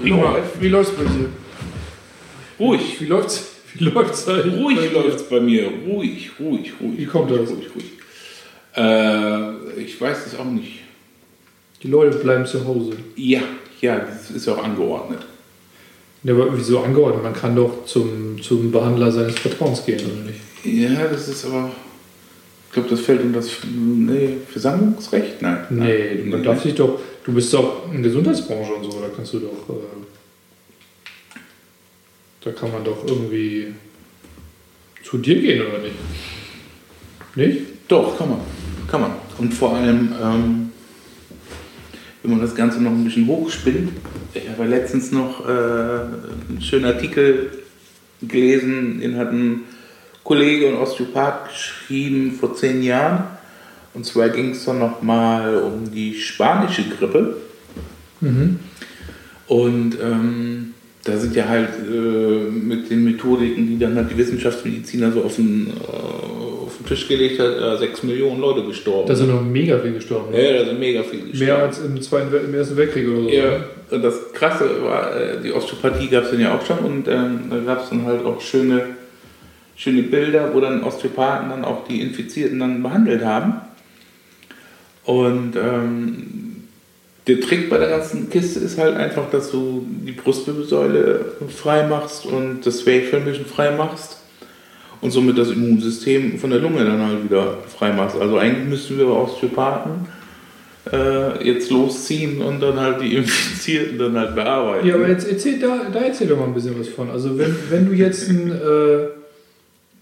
[0.00, 0.60] Wie mal, läuft?
[0.60, 1.28] Wie läuft's bei dir?
[2.58, 3.00] Ruhig.
[3.00, 3.44] Wie läuft's?
[3.74, 4.92] Wie läuft's bei Ruhig dir?
[4.92, 5.70] läuft es bei mir.
[5.86, 6.98] Ruhig, ruhig, ruhig.
[6.98, 7.50] Wie kommt ruhig, das?
[7.50, 7.92] Ruhig, ruhig.
[8.76, 10.80] Äh, ich weiß es auch nicht.
[11.82, 12.92] Die Leute bleiben zu Hause.
[13.16, 13.42] Ja,
[13.80, 15.20] ja, das ist ja auch angeordnet.
[16.22, 17.22] Ja, aber wieso angeordnet?
[17.22, 20.40] Man kann doch zum, zum Behandler seines Vertrauens gehen, oder nicht?
[20.64, 21.70] Ja, das ist aber.
[22.66, 25.40] Ich glaube, das fällt unter das nee, Versammlungsrecht?
[25.40, 25.58] Nein.
[25.70, 26.98] Nee, nein, man darf sich doch.
[27.26, 29.68] Du bist doch in der Gesundheitsbranche und so, da kannst du doch.
[29.68, 31.38] Äh,
[32.40, 33.74] da kann man doch irgendwie
[35.02, 35.96] zu dir gehen, oder nicht?
[37.34, 37.60] Nicht?
[37.88, 38.40] Doch, kann man.
[38.88, 39.10] Kann man.
[39.38, 40.72] Und vor allem, ähm,
[42.22, 43.90] wenn man das Ganze noch ein bisschen hochspinnt,
[44.32, 47.50] ich habe letztens noch äh, einen schönen Artikel
[48.22, 49.62] gelesen, den hat ein
[50.22, 53.35] Kollege und Osteopath geschrieben vor zehn Jahren.
[53.96, 57.38] Und zwar ging es dann nochmal um die spanische Grippe.
[59.46, 65.12] Und ähm, da sind ja halt äh, mit den Methodiken, die dann halt die Wissenschaftsmediziner
[65.12, 69.08] so auf den, äh, auf den Tisch gelegt hat, äh, sechs Millionen Leute gestorben.
[69.08, 70.32] Da sind noch mega viel gestorben.
[70.32, 70.44] ne?
[70.44, 71.46] ja, da sind mega viele gestorben.
[71.46, 73.28] Mehr als im, Zweiten, im Ersten Weltkrieg oder so.
[73.30, 77.08] Ja, und das Krasse war, äh, die Osteopathie gab es dann ja auch schon und
[77.08, 78.82] ähm, da gab es dann halt auch schöne,
[79.74, 83.54] schöne Bilder, wo dann Osteopathen dann auch die Infizierten dann behandelt haben.
[85.06, 86.64] Und ähm,
[87.26, 92.26] der Trick bei der ganzen Kiste ist halt einfach, dass du die Brustwirbelsäule frei machst
[92.26, 94.18] und das bisschen frei machst
[95.00, 98.16] und somit das Immunsystem von der Lunge dann halt wieder frei machst.
[98.16, 100.06] Also eigentlich müssten wir Osteopathen
[100.92, 104.86] äh, jetzt losziehen und dann halt die Infizierten dann halt bearbeiten.
[104.86, 107.10] Ja, aber jetzt erzähl, da, da erzähl doch mal ein bisschen was von.
[107.10, 109.08] Also wenn, wenn du jetzt einen äh,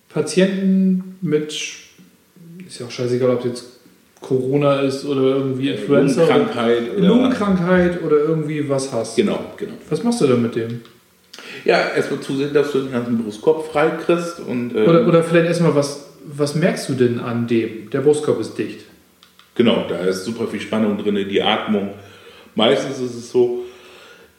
[0.09, 1.53] Patienten mit,
[2.67, 3.74] ist ja auch scheißegal, ob jetzt
[4.27, 9.17] Corona ist oder irgendwie Influenza oder Lungenkrankheit oder Lungenkrankheit oder irgendwie was hast.
[9.17, 9.75] Genau, genau.
[9.91, 10.81] Was machst du dann mit dem?
[11.65, 15.47] Ja, erstmal zusehen, dass du den ganzen Brustkorb frei kriegst und ähm, Oder, oder vielleicht
[15.47, 17.91] erstmal, was, was merkst du denn an dem?
[17.91, 18.81] Der Brustkorb ist dicht.
[19.55, 21.91] Genau, da ist super viel Spannung drin, die Atmung.
[22.55, 23.65] Meistens ist es so,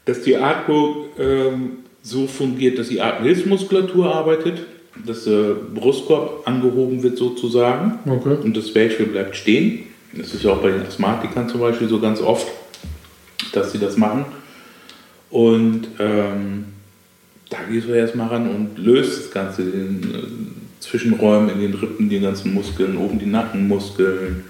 [0.06, 4.60] dass die Atmung ähm, so fungiert, dass die Atemhilfsmuskulatur arbeitet,
[5.06, 8.38] dass der Brustkorb angehoben wird sozusagen Okay.
[8.44, 9.80] und das Zwerchfell bleibt stehen.
[10.14, 12.48] Das ist ja auch bei den Asthmatikern zum Beispiel so ganz oft,
[13.52, 14.26] dass sie das machen.
[15.30, 16.66] Und ähm,
[17.50, 22.10] da gehst du erstmal ran und löst das Ganze, den äh, Zwischenräumen in den Rippen,
[22.10, 24.46] die ganzen Muskeln, oben die Nackenmuskeln.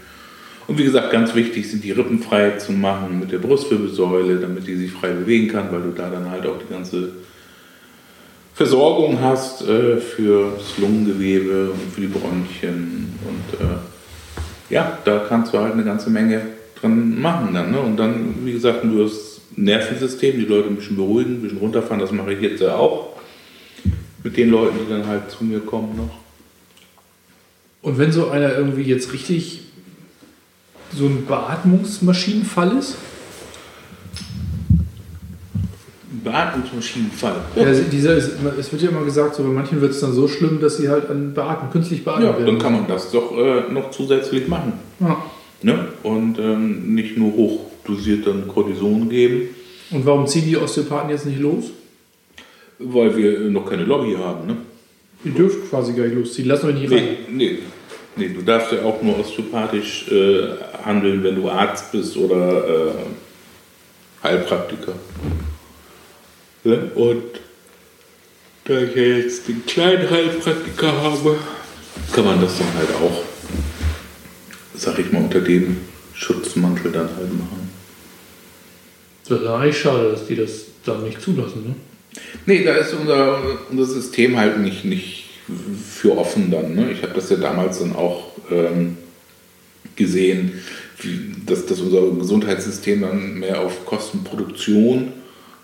[0.67, 4.67] Und wie gesagt, ganz wichtig sind die Rippen frei zu machen mit der Brustwirbelsäule, damit
[4.67, 7.09] die sich frei bewegen kann, weil du da dann halt auch die ganze
[8.55, 13.13] Versorgung hast äh, für das Lungengewebe und für die Bronchien.
[13.27, 16.41] Und äh, ja, da kannst du halt eine ganze Menge
[16.79, 17.71] dran machen dann.
[17.71, 17.79] Ne?
[17.81, 21.99] Und dann, wie gesagt, du das Nervensystem, die Leute ein bisschen beruhigen, ein bisschen runterfahren,
[21.99, 23.17] das mache ich jetzt ja auch.
[24.23, 26.17] Mit den Leuten, die dann halt zu mir kommen noch.
[27.81, 29.65] Und wenn so einer irgendwie jetzt richtig
[30.95, 32.95] so ein Beatmungsmaschinenfall ist?
[36.23, 37.35] Beatmungsmaschinenfall.
[37.55, 40.27] Ja, dieser ist, es wird ja immer gesagt, so bei manchen wird es dann so
[40.27, 42.45] schlimm, dass sie halt an beatmen, künstlich beatmen Ja, werden.
[42.45, 44.73] dann kann man das doch äh, noch zusätzlich machen.
[44.99, 45.17] Ja.
[45.61, 45.87] Ne?
[46.03, 49.49] Und ähm, nicht nur hochdosiert dann Cortison geben,
[49.91, 51.65] Und warum ziehen die Osteopathen jetzt nicht los?
[52.77, 54.47] weil wir äh, noch keine Lobby haben.
[54.47, 54.57] Ne?
[55.23, 56.47] Ihr dürft quasi gar nicht losziehen.
[56.49, 57.03] Lass euch nicht rein.
[57.31, 57.57] Nee, nee,
[58.17, 60.41] nee, du darfst ja auch nur osteopathisch äh,
[60.83, 62.91] handeln, wenn du Arzt bist oder äh,
[64.23, 64.91] Heilpraktiker.
[66.65, 66.91] Ne?
[66.95, 67.23] Und
[68.65, 71.37] da ich ja jetzt den kleinen Heilpraktiker habe,
[72.11, 73.23] kann man das dann halt auch,
[74.73, 75.77] sag ich mal, unter dem
[76.15, 77.69] Schutzmantel dann halt machen.
[79.29, 81.63] Das ist eigentlich schade, dass die das dann nicht zulassen.
[81.67, 81.75] Ne?
[82.47, 83.39] Nee, da ist unser,
[83.69, 85.25] unser System halt nicht, nicht
[85.87, 86.75] für offen dann.
[86.75, 86.91] Ne?
[86.91, 88.97] Ich habe das ja damals dann auch ähm,
[89.95, 90.53] gesehen,
[91.01, 95.13] wie, dass, dass unser Gesundheitssystem dann mehr auf Kostenproduktion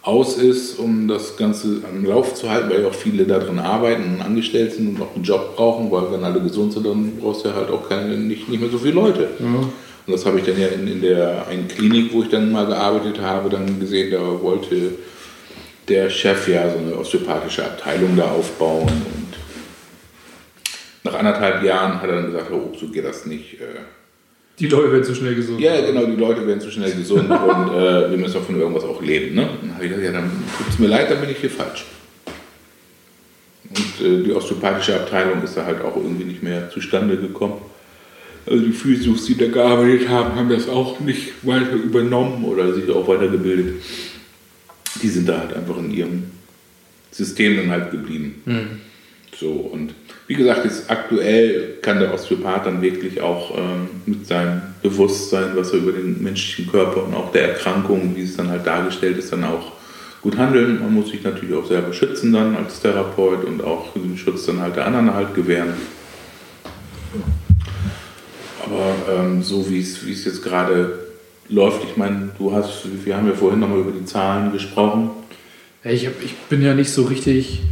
[0.04, 3.60] aus ist, um das Ganze am Lauf zu halten, weil ja auch viele da drin
[3.60, 7.18] arbeiten und angestellt sind und noch einen Job brauchen, weil wenn alle gesund sind, dann
[7.20, 9.30] brauchst du ja halt auch keine, nicht, nicht mehr so viele Leute.
[10.08, 12.66] Und das habe ich dann ja in, in der einen Klinik, wo ich dann mal
[12.66, 14.94] gearbeitet habe, dann gesehen, da wollte
[15.88, 19.28] der Chef ja so eine osteopathische Abteilung da aufbauen und
[21.04, 23.56] nach anderthalb Jahren hat er dann gesagt, oh, so geht das nicht.
[23.56, 24.01] äh.
[24.62, 25.60] Die Leute werden zu schnell gesund.
[25.60, 28.84] Ja, genau, die Leute werden zu schnell gesund und äh, wir müssen doch von irgendwas
[28.84, 29.34] auch leben.
[29.34, 29.50] Ne?
[29.60, 31.86] Dann habe ich gesagt, ja, dann tut es mir leid, dann bin ich hier falsch.
[33.70, 37.60] Und äh, die osteopathische Abteilung ist da halt auch irgendwie nicht mehr zustande gekommen.
[38.46, 42.88] Also die Physios, die da gearbeitet haben, haben das auch nicht weiter übernommen oder sich
[42.92, 43.82] auch weitergebildet.
[45.02, 46.24] die sind da halt einfach in ihrem
[47.10, 48.42] System dann halt geblieben.
[48.46, 48.80] Mhm.
[49.40, 49.96] So, und
[50.32, 55.74] wie gesagt, jetzt aktuell kann der Osteopath dann wirklich auch ähm, mit seinem Bewusstsein, was
[55.74, 59.34] er über den menschlichen Körper und auch der Erkrankung, wie es dann halt dargestellt ist,
[59.34, 59.74] dann auch
[60.22, 60.80] gut handeln.
[60.80, 64.62] Man muss sich natürlich auch selber schützen dann als Therapeut und auch den Schutz dann
[64.62, 65.74] halt der anderen halt gewähren.
[68.66, 71.10] Aber ähm, so wie es jetzt gerade
[71.50, 75.10] läuft, ich meine, du hast, wir haben ja vorhin nochmal über die Zahlen gesprochen.
[75.84, 77.64] Ich, hab, ich bin ja nicht so richtig.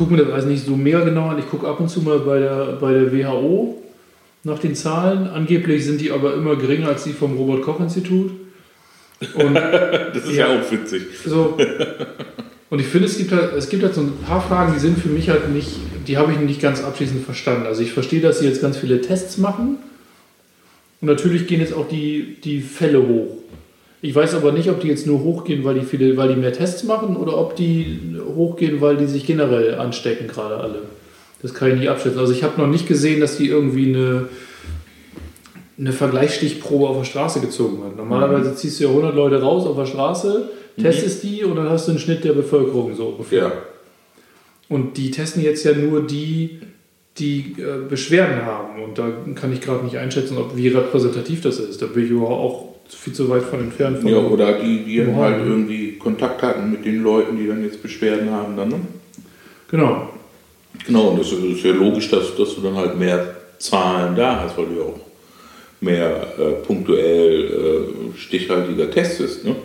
[0.00, 1.38] Ich gucke mir das alles nicht so mega genau an.
[1.38, 3.82] Ich gucke ab und zu mal bei der, bei der WHO
[4.44, 5.28] nach den Zahlen.
[5.28, 8.30] Angeblich sind die aber immer geringer als die vom Robert-Koch-Institut.
[9.20, 10.58] Das ist ja, Ja.
[10.58, 11.02] auch witzig.
[11.26, 11.54] So.
[12.70, 14.98] Und ich finde, es gibt halt, es gibt halt so ein paar Fragen, die sind
[14.98, 15.68] für mich halt nicht,
[16.08, 17.66] die habe ich nicht ganz abschließend verstanden.
[17.66, 19.76] Also ich verstehe, dass sie jetzt ganz viele Tests machen.
[21.02, 23.36] Und natürlich gehen jetzt auch die, die Fälle hoch.
[24.02, 26.52] Ich weiß aber nicht, ob die jetzt nur hochgehen, weil die viele, weil die mehr
[26.52, 28.00] Tests machen oder ob die
[28.34, 30.82] hochgehen, weil die sich generell anstecken, gerade alle.
[31.42, 32.18] Das kann ich nicht abschätzen.
[32.18, 34.28] Also ich habe noch nicht gesehen, dass die irgendwie eine,
[35.78, 37.96] eine Vergleichsstichprobe auf der Straße gezogen hat.
[37.96, 40.48] Normalerweise ziehst du ja 100 Leute raus auf der Straße,
[40.80, 43.42] testest die und dann hast du einen Schnitt der Bevölkerung so ungefähr.
[43.42, 43.52] Ja.
[44.70, 46.60] Und die testen jetzt ja nur die,
[47.18, 48.82] die äh, Beschwerden haben.
[48.82, 51.82] Und da kann ich gerade nicht einschätzen, ob wie repräsentativ das ist.
[51.82, 53.98] Da bin ich auch viel zu weit von entfernt.
[53.98, 55.14] Von Ja, oder die, die Ja.
[55.14, 58.56] halt irgendwie Kontakt hatten mit den Leuten, die dann jetzt Beschwerden haben.
[58.56, 58.80] Dann, ne?
[59.70, 60.10] Genau.
[60.86, 64.56] Genau, und das ist ja logisch, dass, dass du dann halt mehr Zahlen da hast,
[64.56, 65.00] weil du ja auch
[65.80, 67.44] mehr äh, punktuell
[68.14, 69.44] äh, stichhaltiger testest.
[69.44, 69.56] Ne?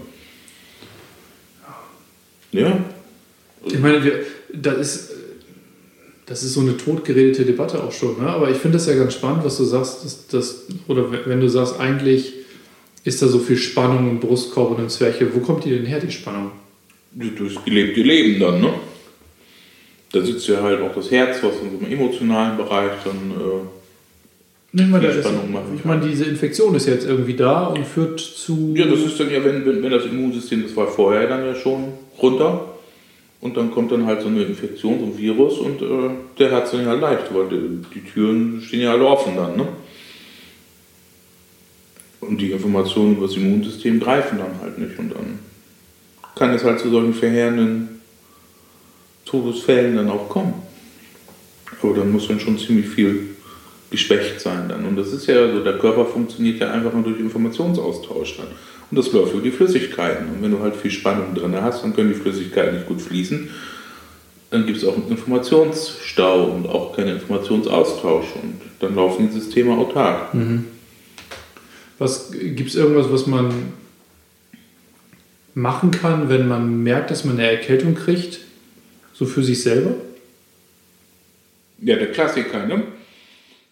[2.51, 2.77] Ja,
[3.65, 4.19] Ich meine, wir,
[4.53, 5.11] das ist,
[6.25, 8.27] das ist so eine totgeredete Debatte auch schon, ne?
[8.29, 11.49] aber ich finde das ja ganz spannend, was du sagst, dass, dass, oder wenn du
[11.49, 12.33] sagst, eigentlich
[13.05, 15.29] ist da so viel Spannung im Brustkorb und im Zwerchfell.
[15.33, 16.51] Wo kommt die denn her, die Spannung?
[17.13, 18.59] durchs gelebte Leben dann.
[18.59, 18.73] Ne?
[20.11, 23.31] Da sitzt ja halt auch das Herz, was in so einem emotionalen Bereich dann.
[23.31, 28.19] Äh, Ich meine, Spannung machen ich meine, diese Infektion ist jetzt irgendwie da und führt
[28.19, 28.73] zu.
[28.75, 31.55] Ja, das ist dann ja, wenn, wenn, wenn das Immunsystem, das war vorher dann ja
[31.55, 32.71] schon runter.
[33.41, 36.09] Und dann kommt dann halt so eine Infektion, so ein Virus und äh,
[36.39, 39.55] der hat es dann ja leicht, weil die, die Türen stehen ja alle offen dann.
[39.55, 39.67] Ne?
[42.27, 44.97] Und die Informationen über das Immunsystem greifen dann halt nicht.
[44.97, 45.39] Und dann
[46.35, 48.01] kann es halt zu solchen verheerenden
[49.25, 50.53] Todesfällen dann auch kommen.
[51.81, 53.35] Aber dann muss dann schon ziemlich viel
[53.89, 54.85] geschwächt sein dann.
[54.85, 58.47] Und das ist ja so, der Körper funktioniert ja einfach nur durch Informationsaustausch dann.
[58.91, 60.27] Und das läuft über die Flüssigkeiten.
[60.27, 63.49] Und wenn du halt viel Spannung drin hast, dann können die Flüssigkeiten nicht gut fließen.
[64.51, 68.27] Dann gibt es auch einen Informationsstau und auch keinen Informationsaustausch.
[68.41, 70.33] Und dann laufen die Systeme autark.
[71.97, 73.73] Was gibt es irgendwas, was man
[75.53, 78.39] machen kann, wenn man merkt, dass man eine Erkältung kriegt?
[79.13, 79.95] So für sich selber?
[81.81, 82.83] Ja, der Klassiker, ne?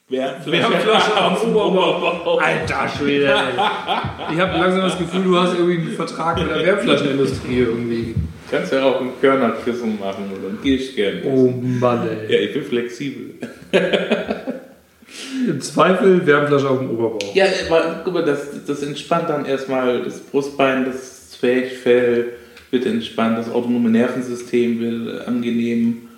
[0.09, 2.41] Wärmflasche am Oberbauch.
[2.41, 3.27] Alter Schwede.
[3.27, 4.33] ey.
[4.33, 8.15] Ich habe langsam das Gefühl, du hast irgendwie einen Vertrag mit der Wärmflaschenindustrie irgendwie.
[8.51, 11.23] Kannst ja auch einen Körnerkissen machen oder ein Kirschkern.
[11.25, 12.31] Oh Mann, ey.
[12.31, 13.33] Ja, ich bin flexibel.
[15.47, 17.35] Im Zweifel Wärmflasche auf dem Oberbauch.
[17.35, 22.33] Ja, aber guck mal, das, das entspannt dann erstmal das Brustbein, das Zwerchfell
[22.71, 26.09] wird entspannt, das autonome Nervensystem wird angenehm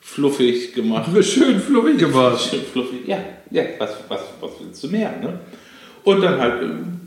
[0.00, 1.10] fluffig gemacht.
[1.24, 2.40] Schön fluffig gemacht.
[2.40, 3.06] Schön fluffig.
[3.06, 3.18] Ja,
[3.50, 5.12] ja was, was, was willst du mehr?
[5.20, 5.38] Ne?
[6.04, 7.00] Und dann halt ähm,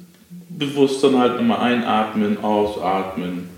[0.49, 3.49] bewusst dann halt nochmal einatmen, ausatmen.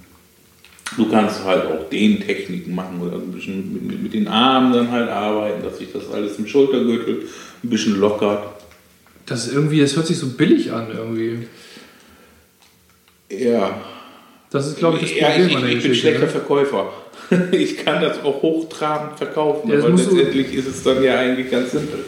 [0.98, 4.92] Du kannst halt auch Dehntechniken machen oder ein bisschen mit, mit, mit den Armen dann
[4.92, 7.24] halt arbeiten, dass sich das alles im Schultergürtel
[7.64, 8.44] ein bisschen lockert.
[9.26, 11.48] Das ist irgendwie, das hört sich so billig an irgendwie.
[13.30, 13.82] Ja,
[14.52, 16.28] Das ist, glaube ich, das ja, Problem ich, an der ich, ich bin schlechter ne?
[16.28, 16.94] Verkäufer.
[17.52, 21.72] Ich kann das auch hochtrabend verkaufen, Ja, aber letztendlich ist es dann ja eigentlich ganz
[21.72, 22.00] simpel.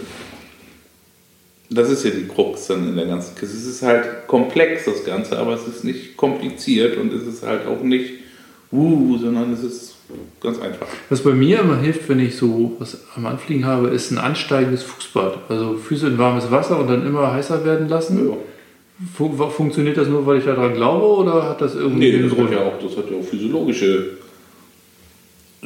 [1.72, 3.58] Das ist ja die Krux dann in der ganzen Kiste.
[3.58, 7.66] Es ist halt komplex, das Ganze, aber es ist nicht kompliziert und es ist halt
[7.66, 8.14] auch nicht
[8.72, 9.96] uh, sondern es ist
[10.42, 10.88] ganz einfach.
[11.10, 14.84] Was bei mir immer hilft, wenn ich so was am Anfliegen habe, ist ein ansteigendes
[14.84, 15.50] Fußbad.
[15.50, 18.30] Also Füße in warmes Wasser und dann immer heißer werden lassen.
[18.30, 18.38] Ja.
[19.16, 22.52] Fun funktioniert das nur, weil ich daran glaube oder hat das irgendwie Nee, das hat,
[22.52, 24.18] ja auch, das hat ja auch physiologische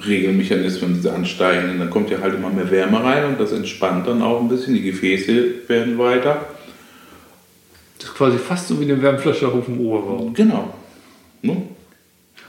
[0.06, 1.80] Regelmechanismen, diese ansteigenden.
[1.80, 4.74] Da kommt ja halt immer mehr Wärme rein und das entspannt dann auch ein bisschen.
[4.74, 6.46] Die Gefäße werden weiter.
[8.00, 10.34] Das ist quasi fast so wie eine Wärmflasche auf dem Oberbauch.
[10.34, 10.74] Genau.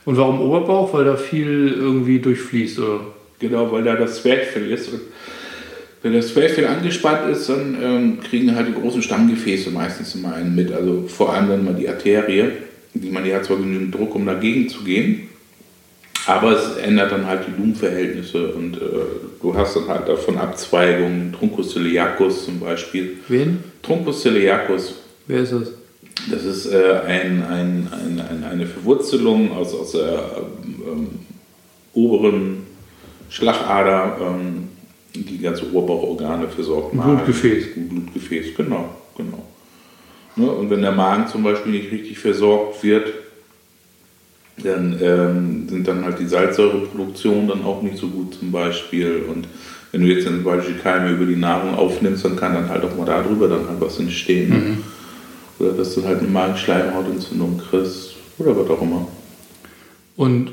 [0.04, 0.92] Und warum Oberbauch?
[0.92, 3.00] Weil da viel irgendwie durchfließt, oder?
[3.38, 4.92] Genau, weil da das Zwerchfell ist.
[4.92, 5.00] Und
[6.02, 10.54] wenn das Zwerchfell angespannt ist, dann ähm, kriegen halt die großen Stammgefäße meistens immer einen
[10.54, 10.72] mit.
[10.72, 12.50] Also vor allem dann mal die Arterie.
[12.94, 15.28] Die hat zwar genügend Druck, um dagegen zu gehen,
[16.26, 18.80] aber es ändert dann halt die Lumenverhältnisse und äh,
[19.40, 23.16] du hast dann halt davon Abzweigungen, Truncus celiacus zum Beispiel.
[23.28, 23.64] Wen?
[23.82, 24.94] Truncus celiacus.
[25.26, 25.72] Wer ist das?
[26.30, 30.42] Das ist äh, ein, ein, ein, eine Verwurzelung aus, aus der
[30.86, 31.08] ähm,
[31.94, 32.66] oberen
[33.28, 34.68] Schlagader, ähm,
[35.14, 36.92] die ganze Oberbauchorgane versorgt.
[36.92, 37.66] Blutgefäß.
[37.74, 39.44] Blutgefäß, genau, genau.
[40.36, 40.50] Ne?
[40.50, 43.08] Und wenn der Magen zum Beispiel nicht richtig versorgt wird,
[44.62, 49.24] dann ähm, sind dann halt die Salzsäureproduktion dann auch nicht so gut zum Beispiel.
[49.28, 49.48] Und
[49.90, 52.96] wenn du jetzt zum Beispiel Keime über die Nahrung aufnimmst, dann kann dann halt auch
[52.96, 54.50] mal darüber dann halt was entstehen.
[54.50, 54.84] Mhm.
[55.58, 59.06] Oder dass du halt eine Magenschleimhautentzündung kriegst oder was auch immer.
[60.16, 60.52] Und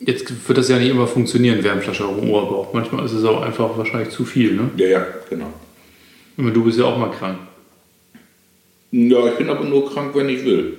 [0.00, 2.72] jetzt wird das ja nicht immer funktionieren, Wärmflasche auf dem Oberbauch.
[2.72, 4.70] Manchmal ist es auch einfach wahrscheinlich zu viel, ne?
[4.76, 5.52] Ja, ja, genau.
[6.36, 7.38] Aber du bist ja auch mal krank.
[8.90, 10.78] Ja, ich bin aber nur krank, wenn ich will.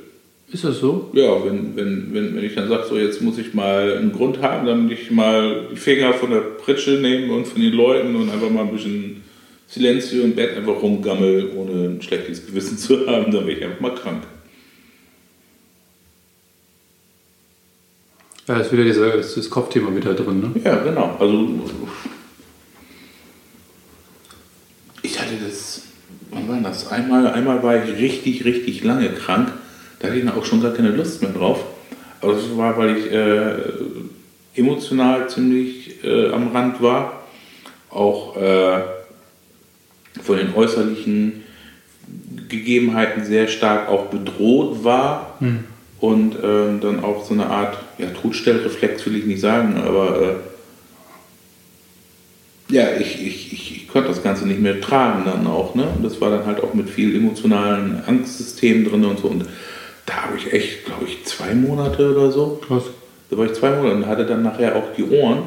[0.52, 1.12] Ist das so?
[1.14, 4.42] Ja, wenn, wenn, wenn, wenn ich dann sage, so jetzt muss ich mal einen Grund
[4.42, 8.32] haben, damit ich mal die Finger von der Pritsche nehme und von den Leuten und
[8.32, 9.24] einfach mal ein bisschen
[9.70, 13.80] Silenzio im Bett einfach rumgammel, ohne ein schlechtes Gewissen zu haben, dann bin ich einfach
[13.80, 14.24] mal krank.
[18.48, 20.62] Ja, ist wieder dieses, das Kopfthema wieder drin, ne?
[20.64, 21.16] Ja, genau.
[21.20, 21.48] Also
[25.04, 25.84] ich hatte das,
[26.32, 26.88] wann war das?
[26.92, 29.52] Einmal, einmal war ich richtig, richtig lange krank.
[30.00, 31.64] Da hatte ich auch schon gar keine Lust mehr drauf.
[32.22, 37.22] Aber das war, weil ich äh, emotional ziemlich äh, am Rand war.
[37.92, 38.82] Auch äh,
[40.24, 41.44] von den äußerlichen
[42.48, 45.36] Gegebenheiten sehr stark auch bedroht war.
[45.40, 45.64] Hm.
[46.00, 50.36] Und ähm, dann auch so eine Art, ja, Todstellreflex will ich nicht sagen, aber äh,
[52.74, 55.76] ja, ich, ich, ich, ich, konnte das Ganze nicht mehr tragen dann auch.
[55.76, 55.88] Ne?
[55.96, 59.28] Und das war dann halt auch mit viel emotionalen Angstsystemen drin und so.
[59.28, 59.46] Und
[60.06, 62.62] da habe ich echt, glaube ich, zwei Monate oder so.
[62.66, 62.84] Krass.
[63.30, 65.44] Da war ich zwei Monate und hatte dann nachher auch die Ohren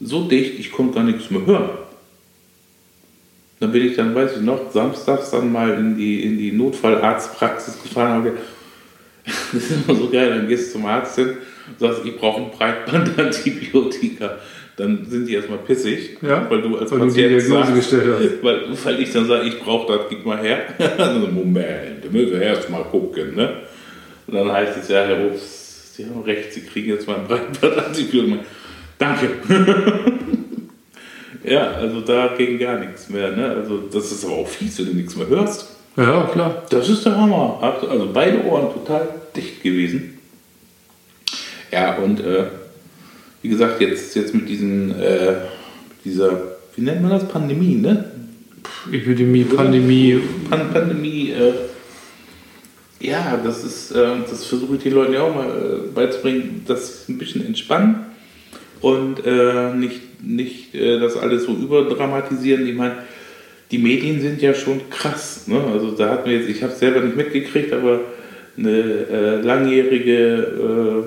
[0.00, 1.70] so dicht, ich konnte gar nichts mehr hören.
[3.60, 7.82] Dann bin ich dann, weiß ich noch, samstags dann mal in die, in die Notfallarztpraxis
[7.82, 8.38] gefahren und habe
[9.52, 12.42] das ist immer so geil, dann gehst du zum Arzt hin und sagst, ich brauche
[12.42, 14.38] ein Breitbandantibiotika.
[14.76, 16.46] Dann sind die erstmal pissig, ja?
[16.48, 18.42] weil du als weil Patient du die Diagnose gestellt hast.
[18.42, 20.60] Weil, weil ich dann sage, ich brauche das, gib mal her.
[21.34, 23.34] Moment, da müssen wir erst mal gucken.
[23.34, 23.58] Ne?
[24.26, 27.26] Und dann heißt es ja, Herr Obst, Sie haben recht, Sie kriegen jetzt mal ein
[27.26, 28.38] Breitbandantibiotika.
[28.96, 29.28] Danke.
[31.44, 33.32] Ja, also da ging gar nichts mehr.
[33.32, 33.46] Ne?
[33.46, 35.68] Also das ist aber auch fies, wenn du nichts mehr hörst.
[35.96, 36.62] Ja, klar.
[36.70, 37.58] Das ist der Hammer.
[37.88, 40.18] Also beide Ohren total dicht gewesen.
[41.72, 42.44] Ja, und äh,
[43.42, 45.34] wie gesagt, jetzt, jetzt mit diesen, äh,
[46.04, 46.42] dieser,
[46.76, 47.28] wie nennt man das?
[47.28, 48.04] Pandemie, ne?
[48.92, 50.20] Epidemie, Pandemie.
[50.48, 51.52] Pan Pandemie, äh,
[53.00, 57.06] ja, das ist, äh, das versuche ich den Leuten ja auch mal äh, beizubringen, dass
[57.06, 58.09] sie ein bisschen entspannen
[58.80, 62.66] und äh, nicht, nicht das alles so überdramatisieren.
[62.66, 62.96] Ich meine,
[63.70, 65.46] die Medien sind ja schon krass.
[65.46, 65.62] Ne?
[65.72, 68.00] Also da hat man jetzt, ich habe es selber nicht mitgekriegt, aber
[68.56, 71.06] eine äh, langjährige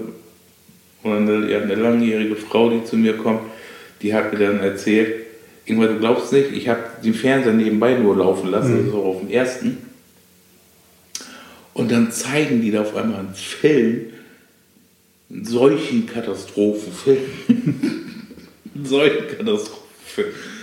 [1.03, 3.42] äh, oder eine, ja, eine langjährige Frau, die zu mir kommt,
[4.01, 5.25] die hat mir dann erzählt,
[5.65, 8.92] irgendwann, du glaubst nicht, ich habe den Fernseher nebenbei nur laufen lassen, mhm.
[8.92, 9.77] so auf dem ersten.
[11.74, 14.12] Und dann zeigen die da auf einmal einen Film,
[15.42, 17.18] solchen Katastrophenfilm.
[18.75, 20.28] einen solchen Katastrophenfilm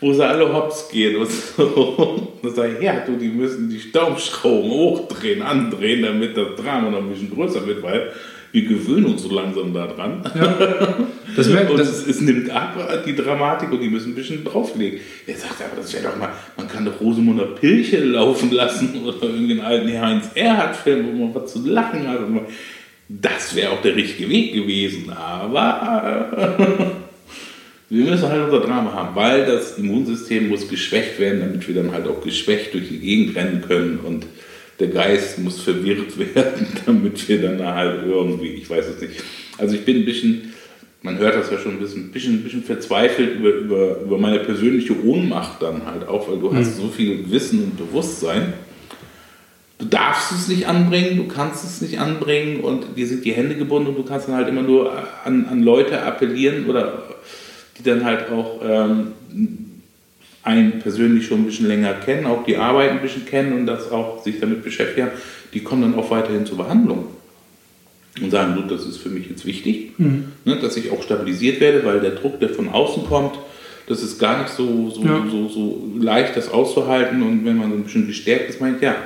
[0.00, 2.32] wo sie alle hops gehen und so.
[2.42, 6.98] dann sage ich, ja, du, die müssen die Staubschrauben hochdrehen, andrehen, damit das Drama noch
[6.98, 8.12] ein bisschen größer wird, weil
[8.52, 10.22] wir gewöhnen uns so langsam daran.
[10.34, 10.96] Ja.
[11.34, 15.00] Das merkt, und das es, nimmt ab, die Dramatik, und die müssen ein bisschen drauflegen.
[15.26, 19.22] Er sagt, aber das wäre doch mal, man kann doch Rosemunder Pilche laufen lassen oder
[19.22, 22.20] irgendeinen alten Heinz Erhardt-Film, wo man was zu lachen hat.
[23.08, 26.56] Das wäre auch der richtige Weg gewesen, aber
[27.90, 31.92] wir müssen halt unser Drama haben, weil das Immunsystem muss geschwächt werden, damit wir dann
[31.92, 34.26] halt auch geschwächt durch die Gegend rennen können und
[34.80, 39.22] der Geist muss verwirrt werden, damit wir dann halt irgendwie, ich weiß es nicht.
[39.58, 40.54] Also ich bin ein bisschen,
[41.02, 44.18] man hört das ja schon ein bisschen, ein bisschen, ein bisschen verzweifelt über, über, über
[44.18, 46.56] meine persönliche Ohnmacht dann halt auch, weil du mhm.
[46.56, 48.54] hast so viel Wissen und Bewusstsein.
[49.78, 53.56] Du darfst es nicht anbringen, du kannst es nicht anbringen und dir sind die Hände
[53.56, 54.92] gebunden und du kannst dann halt immer nur
[55.24, 57.02] an, an Leute appellieren oder
[57.76, 59.08] die dann halt auch ähm,
[60.44, 63.90] einen persönlich schon ein bisschen länger kennen, auch die Arbeit ein bisschen kennen und das
[63.90, 65.08] auch sich damit beschäftigen,
[65.54, 67.06] die kommen dann auch weiterhin zur Behandlung
[68.20, 70.32] und sagen, du, das ist für mich jetzt wichtig, mhm.
[70.44, 73.38] ne, dass ich auch stabilisiert werde, weil der Druck, der von außen kommt,
[73.86, 75.26] das ist gar nicht so, so, ja.
[75.30, 78.96] so, so leicht, das auszuhalten und wenn man so ein bisschen gestärkt ist, meint ja,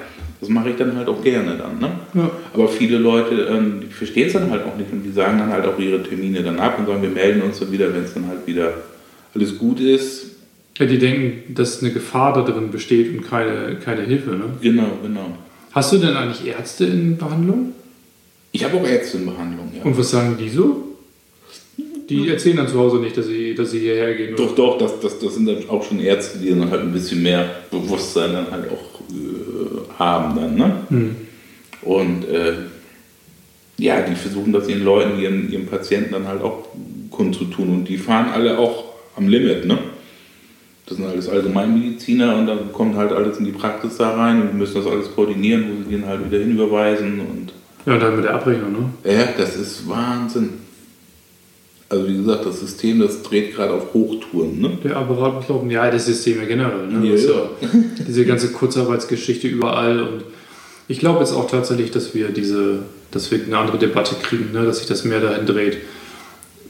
[0.40, 1.78] Das mache ich dann halt auch gerne dann.
[1.80, 1.90] Ne?
[2.14, 2.30] Ja.
[2.54, 5.50] Aber viele Leute, ähm, die verstehen es dann halt auch nicht und die sagen dann
[5.50, 8.14] halt auch ihre Termine dann ab und sagen, wir melden uns dann wieder, wenn es
[8.14, 8.72] dann halt wieder
[9.34, 10.26] alles gut ist.
[10.78, 14.30] Ja, die denken, dass eine Gefahr da drin besteht und keine, keine Hilfe.
[14.30, 14.44] Ne?
[14.60, 15.36] Genau, genau.
[15.72, 17.72] Hast du denn eigentlich Ärzte in Behandlung?
[18.52, 19.82] Ich habe auch Ärzte in Behandlung, ja.
[19.82, 20.84] Und was sagen die so?
[22.08, 24.32] Die erzählen dann zu Hause nicht, dass sie, dass sie hierher gehen.
[24.34, 24.46] oder?
[24.46, 27.22] Doch, doch, das, das, das sind dann auch schon Ärzte, die dann halt ein bisschen
[27.22, 29.47] mehr Bewusstsein dann halt auch äh,
[29.98, 30.72] haben dann, ne?
[30.88, 31.16] Hm.
[31.82, 32.54] Und äh,
[33.78, 36.66] ja, die versuchen das ihren Leuten, ihren, ihren Patienten dann halt auch
[37.10, 37.68] kundzutun.
[37.68, 38.84] Und die fahren alle auch
[39.16, 39.78] am Limit, ne?
[40.86, 44.56] Das sind alles Allgemeinmediziner und dann kommt halt alles in die Praxis da rein und
[44.56, 47.52] müssen das alles koordinieren, wo sie den halt wieder hinüberweisen und
[47.84, 48.90] Ja, und dann mit der Abrechnung, ne?
[49.04, 50.50] ja, das ist Wahnsinn.
[51.90, 54.76] Also wie gesagt, das System, das dreht gerade auf Hochtouren, ne?
[54.84, 55.70] Der Apparat muss laufen.
[55.70, 56.86] Ja, das System ja generell.
[56.86, 57.08] Ne?
[57.08, 57.50] Ja, ja.
[58.06, 60.02] Diese ganze Kurzarbeitsgeschichte überall.
[60.02, 60.24] Und
[60.86, 64.66] ich glaube jetzt auch tatsächlich, dass wir diese, dass wir eine andere Debatte kriegen, ne?
[64.66, 65.78] dass sich das mehr dahin dreht.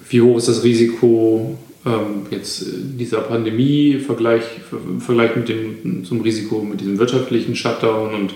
[0.09, 4.45] Wie hoch ist das Risiko ähm, jetzt in dieser Pandemie im Vergleich,
[5.01, 8.35] Vergleich mit dem zum Risiko mit diesem wirtschaftlichen Shutdown und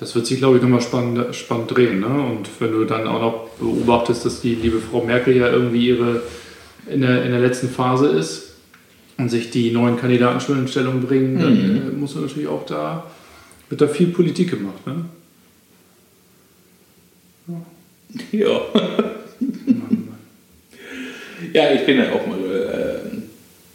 [0.00, 2.00] das wird sich, glaube ich, nochmal spannend, spannend drehen.
[2.00, 2.06] Ne?
[2.06, 6.22] Und wenn du dann auch noch beobachtest, dass die liebe Frau Merkel ja irgendwie ihre
[6.86, 8.54] in der, in der letzten Phase ist
[9.18, 12.64] und sich die neuen Kandidaten schon in Stellung bringen, dann äh, muss man natürlich auch
[12.64, 13.10] da,
[13.68, 14.86] wird da viel Politik gemacht.
[14.86, 15.04] Ne?
[18.32, 18.60] Ja.
[21.52, 22.59] ja, ich bin ja auch mal äh,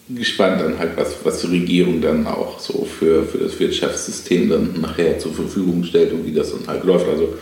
[0.09, 4.79] gespannt dann halt, was, was die Regierung dann auch so für, für das Wirtschaftssystem dann
[4.79, 7.07] nachher zur Verfügung stellt und wie das dann halt läuft.
[7.07, 7.33] Also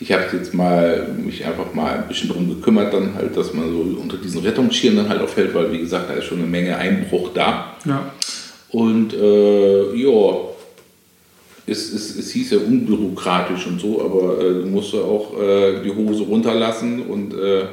[0.00, 3.70] ich habe jetzt mal mich einfach mal ein bisschen drum gekümmert, dann halt, dass man
[3.70, 6.48] so unter diesen Rettungsschirmen dann halt auch fällt, weil wie gesagt, da ist schon eine
[6.48, 7.76] Menge Einbruch da.
[7.84, 8.12] Ja.
[8.70, 10.34] Und äh, ja,
[11.66, 15.82] es, es, es hieß ja unbürokratisch und so, aber äh, du musst ja auch äh,
[15.84, 17.66] die Hose runterlassen und äh,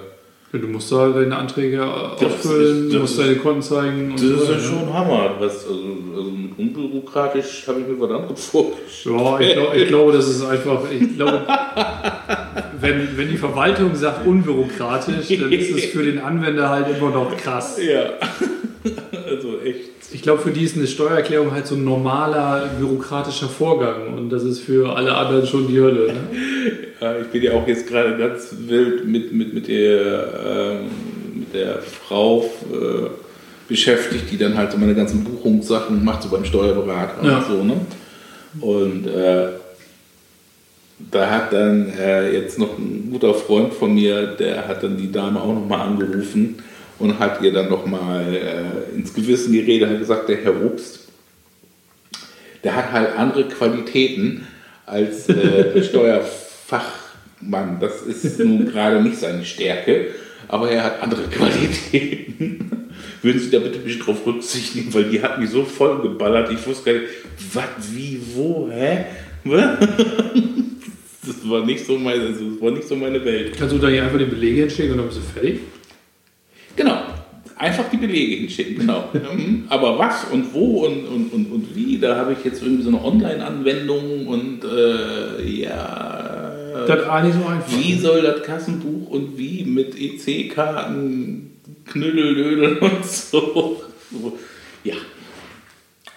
[0.51, 4.13] Du musst da deine Anträge Das ausfüllen, du musst das deine Konten zeigen.
[4.13, 4.67] das so ist ja weiter, ne?
[4.67, 5.35] schon Hammer.
[5.37, 5.79] Was, also,
[6.15, 9.15] also unbürokratisch habe ich mir was anderes vorgestellt.
[9.15, 11.41] Ja, ich, glaub, ich glaube, das ist einfach, ich glaube,
[12.81, 17.37] wenn, wenn die Verwaltung sagt unbürokratisch, dann ist es für den Anwender halt immer noch
[17.37, 17.79] krass.
[17.79, 18.13] Ja,
[19.29, 19.89] also echt.
[20.11, 24.43] Ich glaube, für die ist eine Steuererklärung halt so ein normaler bürokratischer Vorgang und das
[24.43, 26.07] ist für alle anderen schon die Hölle.
[26.07, 26.19] Ne?
[27.01, 30.89] Ja, ich bin ja auch jetzt gerade ganz wild mit, mit, mit, der, ähm,
[31.39, 33.07] mit der Frau äh,
[33.69, 37.37] beschäftigt, die dann halt so meine ganzen Buchungssachen macht, so beim Steuerberater Ja.
[37.37, 37.63] und so.
[37.63, 37.75] Ne?
[38.59, 39.47] Und äh,
[41.11, 45.11] da hat dann äh, jetzt noch ein guter Freund von mir, der hat dann die
[45.11, 46.61] Dame auch nochmal angerufen
[46.97, 51.07] und hat ihr dann nochmal äh, ins Gewissen geredet, hat gesagt, der Herr Obst,
[52.65, 54.45] der hat halt andere Qualitäten
[54.85, 55.71] als äh,
[56.69, 57.79] Steuerfachmann.
[57.79, 60.07] Das ist nun gerade nicht seine Stärke,
[60.47, 62.91] aber er hat andere Qualitäten.
[63.21, 66.01] Würden Sie da bitte ein bisschen drauf Rücksicht nehmen, weil die hat mich so voll
[66.01, 66.51] geballert.
[66.51, 67.11] Ich wusste gar nicht,
[67.53, 69.05] was, wie, wo, hä?
[71.25, 73.57] Das war nicht so meine, also das war nicht so meine Welt.
[73.57, 75.59] Kannst du da hier einfach die Belege hinschicken und dann bist du fertig?
[76.75, 77.01] Genau.
[77.57, 79.09] Einfach die Belege hinschicken, genau.
[79.13, 79.65] Mhm.
[79.67, 82.89] Aber was und wo und, und, und, und wie, da habe ich jetzt irgendwie so
[82.89, 86.48] eine Online-Anwendung und äh, ja.
[86.87, 87.71] Das ist eigentlich so einfach.
[87.71, 91.51] Wie soll das Kassenbuch und wie mit EC-Karten,
[91.85, 93.81] Knüddeldödel und so.
[94.11, 94.37] So,
[94.83, 94.95] Ja.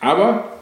[0.01, 0.53] Aber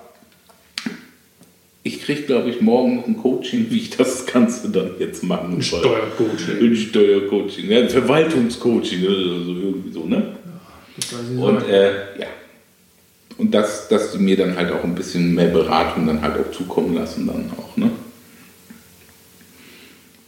[1.82, 5.54] ich kriege, glaube ich, morgen noch ein Coaching, wie ich das Ganze dann jetzt machen
[5.54, 5.80] Ein soll.
[5.80, 6.58] Steuercoaching.
[6.60, 10.36] Ein Steuercoaching, ja, ein Verwaltungscoaching, also irgendwie so, ne?
[10.96, 11.40] Das nicht.
[11.42, 12.26] Und äh, ja.
[13.38, 16.50] Und dass, dass die mir dann halt auch ein bisschen mehr Beratung dann halt auch
[16.52, 17.90] zukommen lassen, dann auch, ne?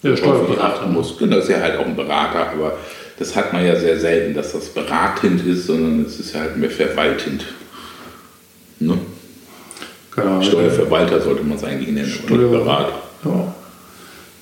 [0.02, 0.86] Ja, ich Steuerberater.
[0.86, 1.16] muss.
[1.18, 2.76] Genau, das ist ja halt auch ein Berater, aber
[3.18, 6.56] das hat man ja sehr selten, dass das beratend ist, sondern es ist ja halt
[6.56, 7.44] mehr verwaltend.
[8.80, 8.98] Ne?
[10.14, 10.42] Genau.
[10.42, 13.02] Steuerverwalter sollte man es eigentlich nennen, aber nicht Steuer- Berater.
[13.24, 13.54] Ja.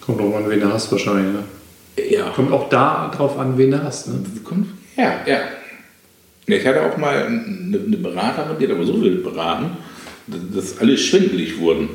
[0.01, 1.33] Kommt drauf an, wen du hast wahrscheinlich.
[1.35, 1.43] Ne?
[2.11, 4.09] Ja, Kommt auch da drauf an, wen du hast.
[4.09, 4.15] Ne?
[4.43, 5.39] kommt, ja, ja.
[6.47, 9.77] Ich hatte auch mal eine, eine Beraterin, die hat aber so wild beraten,
[10.27, 11.89] dass alle schwindelig wurden.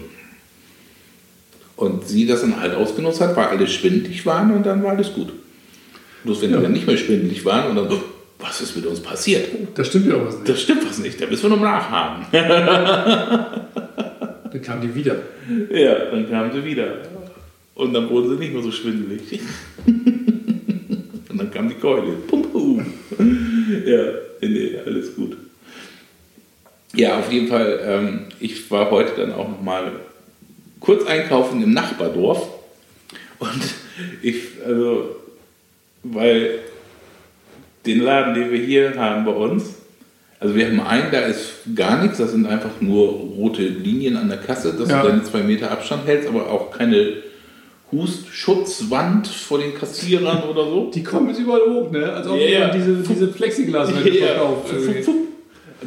[1.75, 5.13] Und sie das dann halt ausgenutzt hat, weil alle schwindelig waren und dann war alles
[5.13, 5.33] gut.
[6.23, 8.01] Bloß wenn die dann nicht mehr schwindelig waren und dann so,
[8.39, 9.49] was ist mit uns passiert?
[9.75, 10.49] Da stimmt ja auch was nicht.
[10.49, 12.25] Das stimmt was nicht, da müssen wir noch nachhaken.
[14.55, 15.17] Dann kam die wieder.
[15.69, 16.99] Ja, dann kamen sie wieder.
[17.73, 19.41] Und dann wurden sie nicht mehr so schwindelig.
[19.85, 22.13] Und dann kam die Keule.
[22.25, 22.85] Pum, pum.
[23.85, 24.03] Ja,
[24.39, 25.35] nee, alles gut.
[26.93, 29.91] Ja, auf jeden Fall, ähm, ich war heute dann auch nochmal
[30.79, 32.47] kurz einkaufen im Nachbardorf.
[33.39, 33.61] Und
[34.21, 34.35] ich,
[34.65, 35.15] also,
[36.03, 36.59] weil
[37.85, 39.75] den Laden, den wir hier haben bei uns,
[40.39, 44.27] also wir haben einen, da ist gar nichts, das sind einfach nur rote Linien an
[44.29, 45.01] der Kasse, dass Ja.
[45.01, 47.13] du deine zwei Meter Abstand hältst, aber auch keine
[47.91, 50.91] Hustschutzwand vor den Kassierern oder so.
[50.93, 52.11] Die kommen jetzt überall hoch, ne?
[52.11, 54.73] Als ob jemand diese, diese Plexiglaswände Ja, verkauft.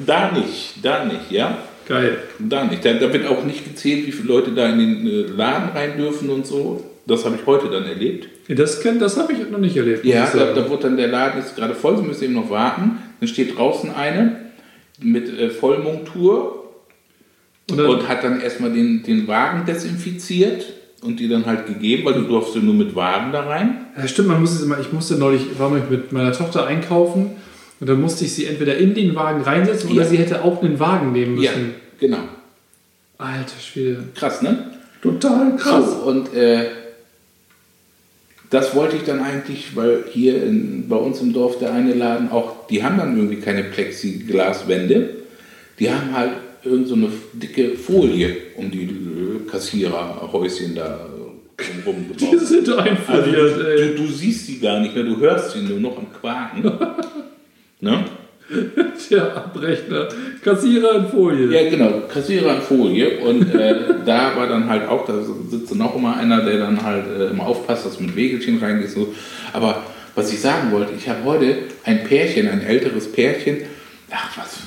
[0.06, 1.58] Da nicht, da nicht, ja.
[1.88, 2.18] Geil.
[2.38, 2.84] Da nicht.
[2.84, 5.96] Da, da wird auch nicht gezählt, wie viele Leute da in den äh, Laden rein
[5.96, 6.84] dürfen und so.
[7.06, 8.28] Das habe ich heute dann erlebt.
[8.48, 10.04] Das, das habe ich noch nicht erlebt.
[10.04, 12.50] Ja, ich da, da wird dann der Laden ist gerade voll, sie müssen eben noch
[12.50, 12.98] warten.
[13.20, 14.36] Dann steht draußen eine
[15.00, 16.64] mit äh, Vollmontur
[17.70, 20.66] Und dann- und hat dann erstmal den, den Wagen desinfiziert
[21.02, 23.86] und die dann halt gegeben, weil du durfst ja nur mit Wagen da rein.
[23.96, 27.36] Ja, stimmt, man muss es immer, ich musste neulich, war mit meiner Tochter einkaufen
[27.80, 30.08] und dann musste ich sie entweder in den Wagen reinsetzen oder Ja.
[30.08, 31.44] sie hätte auch einen Wagen nehmen müssen.
[31.44, 32.18] Ja, genau.
[33.18, 34.04] Alter Schwede.
[34.14, 34.70] Krass, ne?
[35.02, 35.84] Total krass.
[35.92, 36.66] So, und äh,
[38.50, 42.30] das wollte ich dann eigentlich, weil hier in, bei uns im Dorf der eine Laden
[42.30, 45.10] auch, die haben dann irgendwie keine Plexiglaswände,
[45.78, 46.32] die haben halt
[46.64, 48.88] irgend so eine dicke Folie um die
[49.50, 51.06] Kassiererhäuschen da
[51.86, 53.94] rum Die sind Also einfoliert, ey.
[53.96, 56.62] du, du siehst sie gar nicht mehr, du hörst sie nur noch am Quaken.
[57.80, 58.04] ne?
[59.10, 60.08] Der Abrechner.
[60.42, 61.52] Kassierer in Folie.
[61.52, 63.18] Ja, genau, Kassierer in Folie.
[63.18, 63.74] Und äh,
[64.06, 65.14] da war dann halt auch, da
[65.50, 68.90] sitzt dann auch immer einer, der dann halt äh, immer aufpasst, dass mit Wägelchen reingeht.
[68.90, 69.14] So.
[69.52, 69.82] Aber
[70.14, 73.58] was ich sagen wollte, ich habe heute ein Pärchen, ein älteres Pärchen,
[74.10, 74.58] ach was,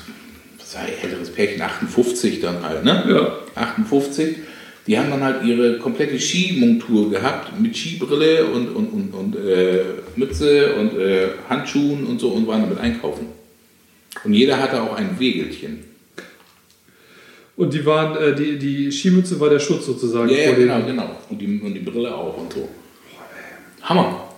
[0.58, 3.04] was sei älteres Pärchen, 58 dann halt, ne?
[3.08, 3.60] Ja.
[3.60, 4.36] 58.
[4.86, 9.84] Die haben dann halt ihre komplette Skimontur gehabt mit Skibrille und, und, und, und äh,
[10.16, 13.26] Mütze und äh, Handschuhen und so und waren damit einkaufen.
[14.24, 15.84] Und jeder hatte auch ein Wägelchen.
[17.56, 20.28] Und die waren, äh, die, die Skimütze war der Schutz sozusagen.
[20.30, 21.16] Ja, ja, genau, genau.
[21.30, 22.68] Und die, und die Brille auch und so.
[23.82, 24.28] Hammer.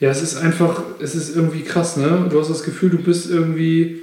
[0.00, 2.26] Ja, es ist einfach, es ist irgendwie krass, ne?
[2.30, 4.02] Du hast das Gefühl, du bist irgendwie.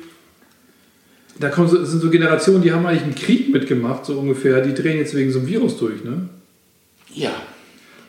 [1.42, 4.62] Da kommen so, sind so Generationen, die haben eigentlich einen Krieg mitgemacht, so ungefähr.
[4.62, 6.30] Die drehen jetzt wegen so einem Virus durch, ne?
[7.14, 7.32] Ja.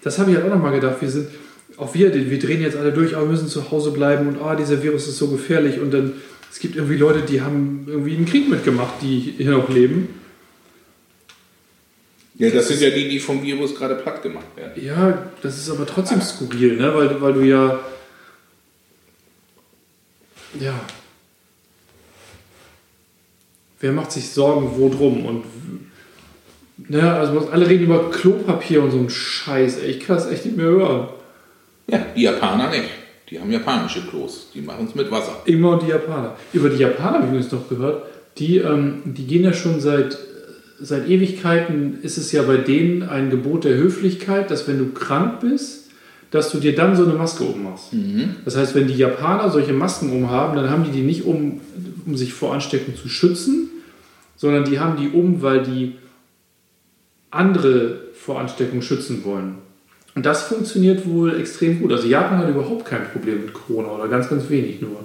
[0.02, 0.96] Das habe ich halt auch nochmal gedacht.
[1.00, 1.28] Wir sind,
[1.76, 4.54] auch wir, wir drehen jetzt alle durch, aber wir müssen zu Hause bleiben und ah,
[4.54, 5.80] dieser Virus ist so gefährlich.
[5.80, 6.12] Und dann,
[6.50, 10.08] es gibt irgendwie Leute, die haben irgendwie einen Krieg mitgemacht, die hier noch leben.
[12.34, 14.72] Ja, das sind ja die, die vom Virus gerade platt gemacht werden.
[14.84, 16.94] Ja, das ist aber trotzdem skurril, ne?
[16.94, 17.78] Weil, weil du ja.
[20.58, 20.80] Ja.
[23.82, 25.26] Wer macht sich Sorgen, wo drum?
[25.26, 25.44] Und.
[26.88, 29.78] Ne, also alle reden über Klopapier und so einen Scheiß.
[29.78, 31.08] Ey, ich kann das echt nicht mehr hören.
[31.88, 32.88] Ja, die Japaner nicht.
[33.28, 34.50] Die haben japanische Klos.
[34.54, 35.42] Die machen es mit Wasser.
[35.46, 36.36] Immer und die Japaner.
[36.52, 38.04] Über die Japaner habe ich übrigens noch gehört.
[38.38, 40.16] Die, ähm, die gehen ja schon seit,
[40.80, 45.40] seit Ewigkeiten, ist es ja bei denen ein Gebot der Höflichkeit, dass wenn du krank
[45.40, 45.90] bist,
[46.30, 47.92] dass du dir dann so eine Maske ummachst.
[48.44, 51.60] Das heißt, wenn die Japaner solche Masken umhaben, dann haben die die nicht um,
[52.06, 53.70] um sich vor Ansteckung zu schützen,
[54.36, 55.96] sondern die haben die um, weil die
[57.30, 59.58] andere vor Ansteckung schützen wollen.
[60.14, 61.92] Und das funktioniert wohl extrem gut.
[61.92, 65.04] Also Japan hat überhaupt kein Problem mit Corona oder ganz, ganz wenig nur.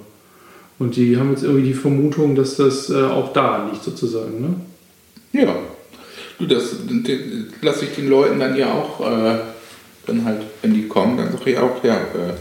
[0.78, 4.40] Und die haben jetzt irgendwie die Vermutung, dass das äh, auch da liegt sozusagen.
[4.40, 5.40] Ne?
[5.40, 5.56] Ja.
[6.38, 7.16] Du, das, das
[7.62, 9.38] lasse ich den Leuten dann ja auch, äh,
[10.06, 12.34] dann halt, wenn die kommen, dann sage ich auch, ja, äh,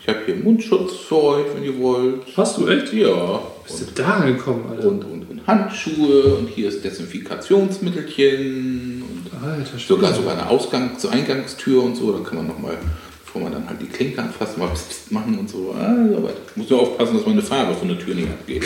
[0.00, 2.20] ich habe hier Mundschutz für euch, wenn ihr wollt.
[2.36, 2.92] Hast du echt?
[2.92, 3.42] Ja.
[3.66, 4.86] Bist du da gekommen, Alter?
[4.86, 11.12] Und, und, und Handschuhe und hier ist Desinfikationsmittelchen und Alter, sogar sogar eine Ausgang zur
[11.12, 12.12] Eingangstür und so.
[12.12, 12.76] Da kann man nochmal,
[13.24, 15.74] bevor man dann halt die Klinke anfasst, mal pst, pst machen und so.
[15.78, 18.64] Aber muss nur aufpassen, dass meine Farbe von der Tür nicht abgeht.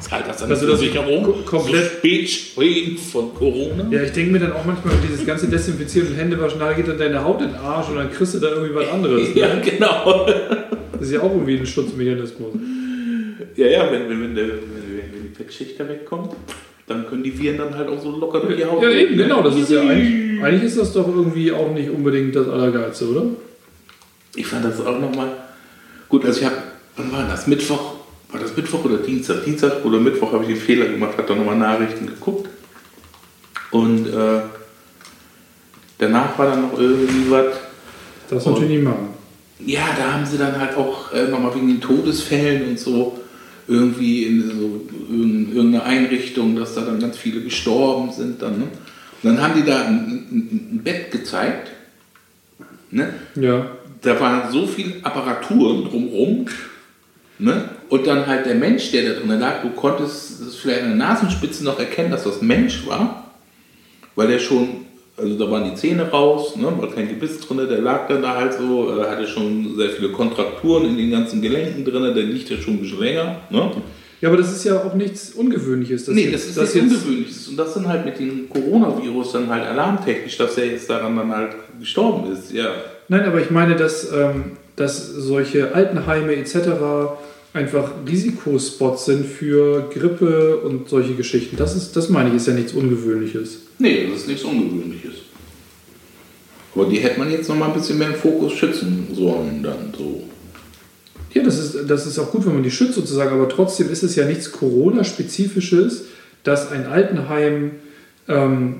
[0.00, 1.22] Zahlt das Also das Versicherung?
[1.24, 3.86] ko- komplett- So Spätschäden von Corona?
[3.90, 6.98] Ja, ich denke mir dann auch manchmal, dieses ganze Desinfizieren und Händewaschen, da geht dann
[6.98, 9.28] deine Haut in den Arsch und dann kriegst du da irgendwie was anderes.
[9.34, 9.60] Ja, Ne?
[9.62, 10.26] genau.
[10.92, 12.52] Das ist ja auch irgendwie ein Schutzmechanismus.
[13.56, 16.32] Ja, ja, wenn, wenn, wenn, der, wenn, die Fettschicht da wegkommt,
[16.86, 19.22] dann können die Viren dann halt auch so locker durch die Haut Ja, eben, ne?
[19.24, 19.42] genau.
[19.42, 23.24] Das ist ja eigentlich, eigentlich ist das doch irgendwie auch nicht unbedingt das Allergeilste, oder?
[24.34, 25.28] Ich fand das auch nochmal
[26.08, 26.24] gut.
[26.24, 26.56] Also ich habe,
[26.96, 27.46] wann war das?
[27.46, 27.94] Mittwoch,
[28.30, 29.44] war das Mittwoch oder Dienstag?
[29.44, 32.48] Dienstag oder Mittwoch habe ich den Fehler gemacht, habe dann nochmal Nachrichten geguckt.
[33.70, 34.40] Und äh,
[35.98, 37.46] danach war dann noch irgendwie was.
[38.28, 39.08] Das natürlich nicht machen.
[39.60, 43.21] Ja, da haben sie dann halt auch äh, nochmal wegen den Todesfällen und so
[43.72, 48.58] irgendwie in so in irgendeine Einrichtung, dass da dann ganz viele gestorben sind dann.
[48.58, 48.64] Ne?
[49.22, 51.70] Und dann haben die da ein, ein, ein Bett gezeigt.
[52.90, 53.14] Ne?
[53.34, 53.66] Ja.
[54.02, 56.46] da war so viel Apparatur drumherum.
[57.38, 57.68] Ne?
[57.88, 61.08] Und dann halt der Mensch, der da drin lag, du konntest das vielleicht an der
[61.08, 63.32] Nasenspitze noch erkennen, dass das Mensch war.
[64.14, 67.80] weil der schon, also da waren die Zähne raus, ne, war kein Gebiss drin, der
[67.80, 71.84] lag dann da halt so, äh, hatte schon sehr viele Kontrakturen in den ganzen Gelenken
[71.84, 73.36] drin, der liegt ja schon ein bisschen länger.
[73.50, 73.70] Ne?
[74.22, 76.06] Ja, aber das ist ja auch nichts Ungewöhnliches.
[76.08, 77.48] nee, das ist das nichts Ungewöhnliches.
[77.48, 81.34] Und das dann halt mit dem Coronavirus dann halt alarmtechnisch, dass er jetzt daran dann
[81.34, 82.70] halt gestorben ist, ja.
[83.08, 86.56] Nein, aber ich meine, dass, ähm, dass solche Altenheime etc.
[87.52, 91.56] einfach Risikospots sind für Grippe und solche Geschichten.
[91.56, 93.60] Das, ist, das meine ich, ist ja nichts Ungewöhnliches.
[93.78, 95.14] Nee, das ist nichts Ungewöhnliches.
[96.74, 99.92] Aber die hätte man jetzt noch mal ein bisschen mehr im Fokus schützen sollen dann
[99.96, 100.22] so.
[101.34, 104.02] Ja, das ist, das ist auch gut, wenn man die schützt sozusagen, aber trotzdem ist
[104.02, 106.04] es ja nichts Corona-spezifisches,
[106.44, 107.72] dass ein Altenheim
[108.28, 108.76] ähm,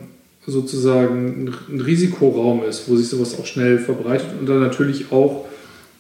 [0.47, 5.47] sozusagen ein Risikoraum ist, wo sich sowas auch schnell verbreitet und dann natürlich auch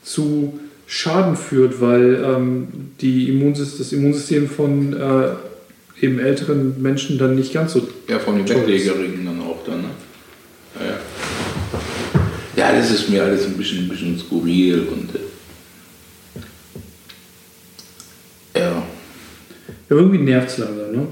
[0.03, 0.59] zu
[0.95, 2.69] Schaden führt, weil ähm,
[3.01, 7.89] die Immunsystem, das Immunsystem von äh, eben älteren Menschen dann nicht ganz so.
[8.11, 9.89] Ja, von den Bettlägerinnen dann auch dann, ne?
[10.79, 10.99] Ja, ja.
[12.57, 15.15] ja, das ist mir alles ein bisschen, ein bisschen skurril und.
[18.55, 18.71] Äh, ja.
[18.73, 18.83] Ja,
[19.89, 21.07] irgendwie nervt es langsam, ne?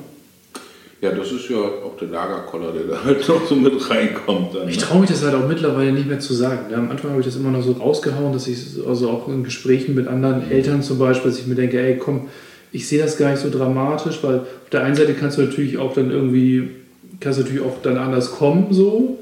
[1.01, 4.55] Ja, das ist ja auch der Lagerkoller, der da halt noch so mit reinkommt.
[4.55, 4.83] Dann, ich ne?
[4.83, 6.71] traue mich das halt auch mittlerweile nicht mehr zu sagen.
[6.71, 9.43] Ja, am Anfang habe ich das immer noch so rausgehauen, dass ich also auch in
[9.43, 12.29] Gesprächen mit anderen Eltern zum Beispiel, dass ich mir denke, ey komm,
[12.71, 15.79] ich sehe das gar nicht so dramatisch, weil auf der einen Seite kannst du natürlich
[15.79, 16.69] auch dann irgendwie,
[17.19, 19.19] kannst du natürlich auch dann anders kommen so.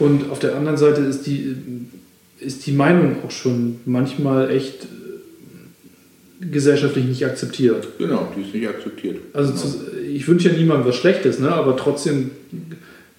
[0.00, 1.56] Und auf der anderen Seite ist die,
[2.40, 4.86] ist die Meinung auch schon manchmal echt
[6.40, 7.88] gesellschaftlich nicht akzeptiert.
[7.98, 9.18] Genau, die ist nicht akzeptiert.
[9.32, 9.62] Also genau.
[9.62, 11.52] zu, ich wünsche ja niemandem was Schlechtes, ne?
[11.52, 12.30] aber trotzdem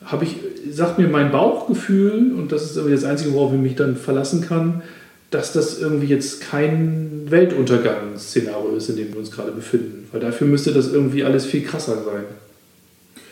[0.05, 0.36] habe ich,
[0.71, 4.41] sagt mir mein Bauchgefühl, und das ist irgendwie das Einzige, worauf ich mich dann verlassen
[4.41, 4.82] kann,
[5.32, 10.08] dass das irgendwie jetzt kein Weltuntergangsszenario ist, in dem wir uns gerade befinden.
[10.12, 12.23] Weil dafür müsste das irgendwie alles viel krasser sein.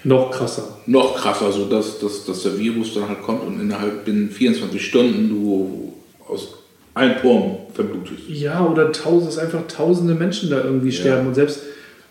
[0.04, 0.78] Noch krasser.
[0.86, 4.86] Noch krasser, so dass, dass, dass der Virus dann halt kommt und innerhalb binnen 24
[4.86, 5.94] Stunden du
[6.28, 6.50] aus
[6.94, 8.28] allen Poren verblutest.
[8.28, 11.00] Ja, oder tausend, dass einfach tausende Menschen da irgendwie ja.
[11.00, 11.28] sterben.
[11.28, 11.62] Und selbst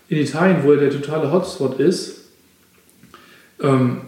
[0.08, 2.22] in Italien, wo ja der totale Hotspot ist,
[3.60, 4.02] ähm,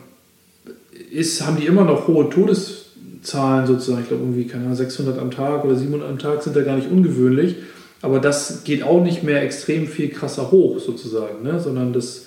[1.10, 4.02] ist, haben die immer noch hohe Todeszahlen sozusagen.
[4.02, 6.76] Ich glaube, irgendwie, keine Ahnung, 600 am Tag oder 700 am Tag sind da gar
[6.76, 7.56] nicht ungewöhnlich.
[8.00, 11.58] Aber das geht auch nicht mehr extrem viel krasser hoch sozusagen, ne?
[11.58, 12.26] sondern das ist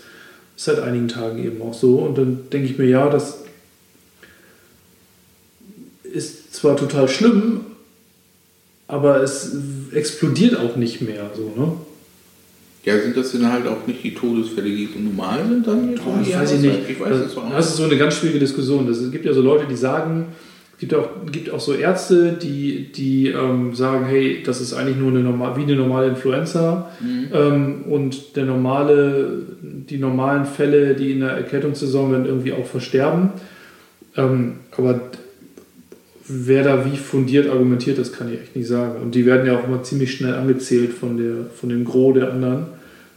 [0.58, 2.00] seit einigen Tagen eben auch so.
[2.00, 3.40] Und dann denke ich mir, ja, das
[6.04, 7.62] ist zwar total schlimm,
[8.92, 9.56] aber es
[9.94, 11.72] explodiert auch nicht mehr so, ne?
[12.84, 15.94] Ja, sind das denn halt auch nicht die Todesfälle, die so normal sind dann?
[16.06, 16.90] Oh, das weiß ich nicht.
[16.90, 18.90] Ich weiß das, das ist so eine ganz schwierige Diskussion.
[18.90, 20.26] Es gibt ja so Leute, die sagen,
[20.74, 24.98] es gibt auch, gibt auch so Ärzte, die, die ähm, sagen, hey, das ist eigentlich
[24.98, 27.28] nur eine normal, wie eine normale Influenza mhm.
[27.32, 33.30] ähm, und der normale, die normalen Fälle, die in der Erkältungssaison dann irgendwie auch versterben.
[34.18, 35.02] Ähm, aber
[36.28, 39.02] wer da wie fundiert argumentiert, das kann ich echt nicht sagen.
[39.02, 42.32] Und die werden ja auch immer ziemlich schnell angezählt von, der, von dem Gros der
[42.32, 42.66] anderen,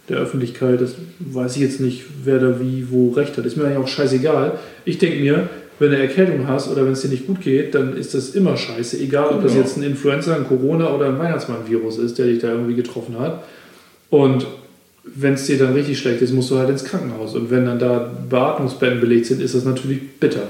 [0.08, 0.80] der Öffentlichkeit.
[0.80, 3.46] Das weiß ich jetzt nicht, wer da wie wo recht hat.
[3.46, 4.58] Ist mir eigentlich auch scheißegal.
[4.84, 7.96] Ich denke mir, wenn du Erkältung hast oder wenn es dir nicht gut geht, dann
[7.96, 8.98] ist das immer scheiße.
[8.98, 9.42] Egal, ob genau.
[9.42, 13.18] das jetzt ein Influenza, ein Corona oder ein Weihnachtsmann-Virus ist, der dich da irgendwie getroffen
[13.18, 13.44] hat.
[14.10, 14.46] Und
[15.04, 17.34] wenn es dir dann richtig schlecht ist, musst du halt ins Krankenhaus.
[17.34, 20.44] Und wenn dann da Beatmungsbetten belegt sind, ist das natürlich bitter.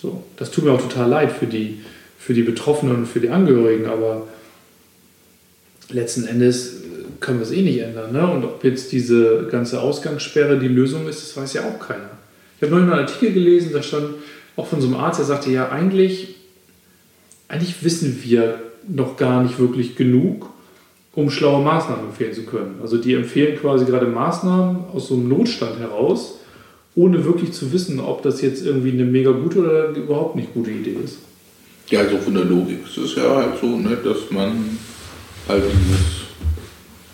[0.00, 1.80] So, das tut mir auch total leid für die,
[2.18, 4.28] für die Betroffenen und für die Angehörigen, aber
[5.90, 6.82] letzten Endes
[7.18, 8.12] können wir es eh nicht ändern.
[8.12, 8.30] Ne?
[8.30, 12.10] Und ob jetzt diese ganze Ausgangssperre die Lösung ist, das weiß ja auch keiner.
[12.56, 14.14] Ich habe neulich einen Artikel gelesen, da stand
[14.56, 16.36] auch von so einem Arzt, der sagte, ja, eigentlich,
[17.48, 20.50] eigentlich wissen wir noch gar nicht wirklich genug,
[21.14, 22.76] um schlaue Maßnahmen empfehlen zu können.
[22.80, 26.37] Also die empfehlen quasi gerade Maßnahmen aus so einem Notstand heraus,
[26.98, 30.72] ohne wirklich zu wissen, ob das jetzt irgendwie eine mega gute oder überhaupt nicht gute
[30.72, 31.18] Idee ist.
[31.88, 34.78] Ja, also von der Logik ist es ja halt so, ne, dass man
[35.48, 36.26] halt dieses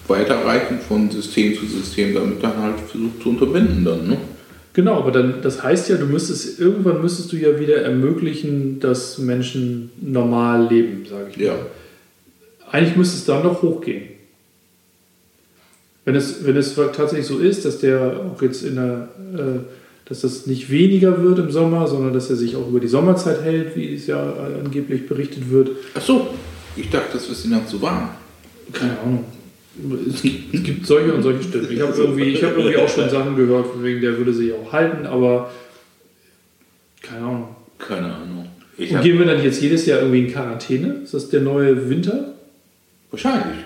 [0.08, 4.16] Weiterreichen von System zu System damit dann halt versucht zu unterbinden dann, ne?
[4.72, 9.18] Genau, aber dann, das heißt ja, du müsstest, irgendwann müsstest du ja wieder ermöglichen, dass
[9.18, 11.52] Menschen normal leben, sage ich ja.
[11.52, 11.66] mal.
[12.72, 14.13] Eigentlich müsste es dann noch hochgehen.
[16.04, 19.58] Wenn es, wenn es tatsächlich so ist, dass der auch jetzt in der, äh,
[20.06, 23.42] dass das nicht weniger wird im Sommer, sondern dass er sich auch über die Sommerzeit
[23.42, 25.70] hält, wie es ja angeblich berichtet wird.
[25.94, 26.28] Ach so,
[26.76, 28.10] ich dachte, das ist ihnen zu warm.
[28.72, 29.24] Keine Ahnung.
[30.08, 31.68] Es gibt, es gibt solche und solche Stimmen.
[31.70, 35.06] Ich habe irgendwie, hab irgendwie auch schon Sachen gehört, wegen der würde sich auch halten,
[35.06, 35.50] aber
[37.02, 37.48] keine Ahnung.
[37.78, 38.48] Keine Ahnung.
[38.76, 41.00] Ich und gehen wir dann jetzt jedes Jahr irgendwie in Quarantäne?
[41.04, 42.34] Ist das der neue Winter?
[43.10, 43.63] Wahrscheinlich.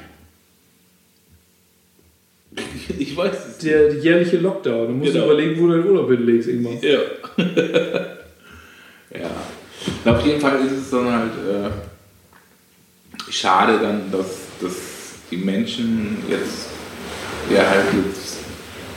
[2.98, 3.58] Ich weiß es.
[3.58, 4.86] Der jährliche Lockdown.
[4.88, 5.26] Du musst Genau.
[5.26, 6.78] überlegen, wo du deinen Urlaub hinlegst irgendwann.
[6.80, 6.98] Ja.
[9.20, 9.30] ja.
[10.12, 11.70] Auf jeden Fall ist es dann halt äh,
[13.32, 14.74] schade dann, dass, dass
[15.30, 16.68] die Menschen jetzt
[17.52, 18.38] ja halt jetzt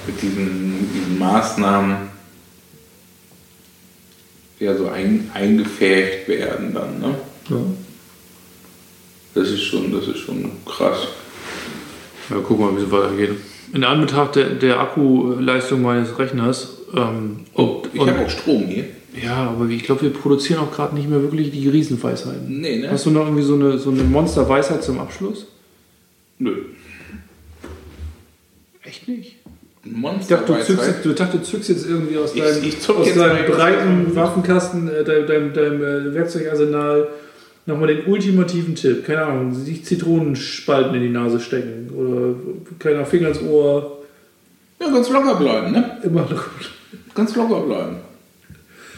[0.07, 2.09] mit diesen, mit diesen Maßnahmen
[4.59, 7.15] ja so ein, eingefärbt werden dann, ne?
[7.49, 7.57] Ja.
[9.33, 11.07] Das ist schon, das ist schon krass.
[12.31, 13.31] Ja, guck mal, wie es weitergeht.
[13.73, 16.77] In Anbetracht der, der Akkuleistung meines Rechners.
[16.95, 18.85] Ähm, Oh, ich habe auch Strom hier.
[19.21, 22.61] Ja, aber ich glaube, wir produzieren auch gerade nicht mehr wirklich die Riesenweisheiten.
[22.61, 22.89] Nee, ne?
[22.91, 25.47] Hast du noch irgendwie so eine, so eine Monsterweisheit zum Abschluss?
[26.39, 26.53] Nö.
[28.83, 29.35] Echt nicht?
[29.83, 32.63] Ich Monster dachte, du zückst, jetzt- du dachte, du zückst jetzt irgendwie aus Ich- deinem,
[32.63, 37.07] ich aus deinem breiten Waffenkasten, äh, deinem, deinem, deinem äh, Werkzeugarsenal
[37.65, 39.05] nochmal den ultimativen Tipp.
[39.05, 42.35] Keine Ahnung, sich Zitronenspalten in die Nase stecken oder
[42.79, 43.99] keiner Finger ins Ohr.
[44.79, 45.97] Ja, ganz locker bleiben, ne?
[46.03, 46.45] Immer noch.
[47.13, 47.97] Ganz locker bleiben.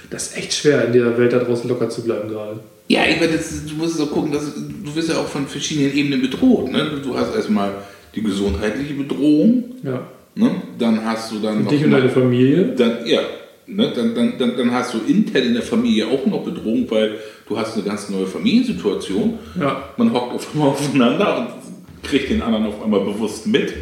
[0.10, 2.60] Das ist echt schwer, in der Welt da draußen locker zu bleiben gerade.
[2.88, 5.94] Ja, ich meine, das, du musst so gucken, dass, du wirst ja auch von verschiedenen
[5.94, 6.72] Ebenen bedroht.
[6.72, 7.00] Ne?
[7.04, 7.72] Du hast erstmal
[8.14, 10.02] die gesundheitliche Bedrohung, Ja.
[10.36, 10.52] ne?
[10.78, 12.74] dann hast du dann Und noch dich und deine Familie.
[12.78, 13.22] dann, ja,
[13.68, 13.92] ne?
[13.96, 17.16] dann, dann, dann, dann hast du intern in der Familie auch noch Bedrohung, weil
[17.48, 19.40] du hast eine ganz neue Familiensituation.
[19.60, 19.90] Ja.
[19.98, 23.74] Man hockt auf einmal aufeinander und kriegt den anderen auf einmal bewusst mit.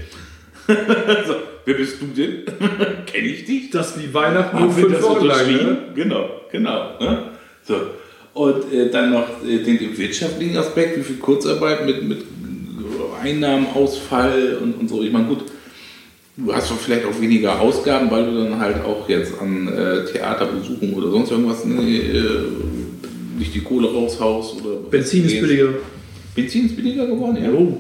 [0.68, 2.46] so, wer bist du denn?
[3.06, 3.70] Kenne ich dich?
[3.70, 5.66] Das wie Weihnachten nur fünf das unterschrieben?
[5.66, 5.78] Ne?
[5.96, 7.00] Genau, genau.
[7.00, 7.24] Ne?
[7.64, 7.76] So.
[8.34, 12.24] Und äh, dann noch äh, den, den wirtschaftlichen Aspekt, wie viel Kurzarbeit mit, mit
[13.22, 15.04] Einnahmenausfall und, und so.
[15.04, 15.44] Ich meine, gut,
[16.38, 20.06] du hast doch vielleicht auch weniger Ausgaben, weil du dann halt auch jetzt an äh,
[20.06, 24.62] Theaterbesuchen oder sonst irgendwas ne, äh, nicht die Kohle raushaust.
[24.62, 25.70] Oder Benzin ist billiger.
[26.36, 27.50] Benzin ist billiger geworden, ja.
[27.50, 27.78] Jo.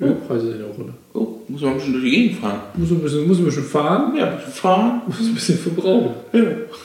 [0.00, 0.94] Ölpreise sind auch, oder?
[1.14, 2.60] Oh, muss man ein bisschen durch die Gegend fahren.
[2.74, 5.02] Muss ein bisschen, muss ein bisschen fahren, Ja, ein bisschen fahren.
[5.06, 6.10] muss ein bisschen verbrauchen.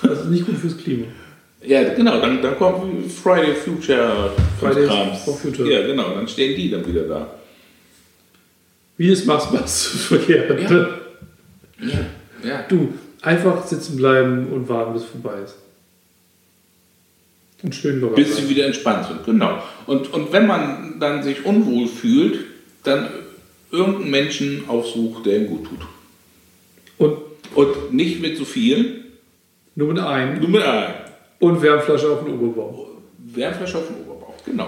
[0.04, 1.06] Das ist nicht gut fürs Klima.
[1.66, 5.70] Ja, genau, dann, dann kommt Friday Future for Future.
[5.70, 7.28] Ja, genau, dann stehen die dann wieder da.
[9.00, 10.60] Wie es machst, machst du verkehrt.
[10.62, 10.70] Ja.
[10.70, 10.90] ne?
[11.80, 12.00] Ja.
[12.44, 12.66] Ja.
[12.68, 15.56] Du, einfach sitzen bleiben und warten, bis es vorbei ist.
[17.64, 19.64] Und schön locker Bis sie wieder entspannt sind, genau.
[19.86, 22.42] Und, und wenn man dann sich unwohl fühlt,
[22.84, 23.08] dann
[23.72, 25.80] irgendeinen Menschen aufsucht, der ihm gut tut.
[26.98, 27.18] Und
[27.56, 29.06] Und nicht mit so viel,
[29.76, 30.40] nur mit einem.
[30.40, 30.94] nur mit einem.
[31.40, 32.88] Und Wärmflasche auf den Oberbauch.
[33.18, 34.68] Wärmflasche auf den Oberbauch, genau.